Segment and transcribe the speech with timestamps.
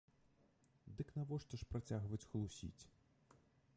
[1.01, 2.81] Дык навошта ж працягваць хлусіць?